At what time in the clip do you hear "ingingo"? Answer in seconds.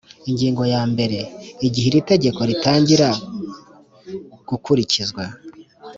0.29-0.63